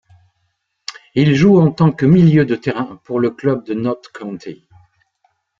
Il 1.13 1.35
joue 1.35 1.59
en 1.59 1.69
tant 1.69 1.91
que 1.91 2.07
milieu 2.07 2.43
de 2.43 2.55
terrain 2.55 2.99
pour 3.03 3.19
le 3.19 3.29
club 3.29 3.63
de 3.67 3.75
Notts 3.75 4.09
County. 4.11 4.67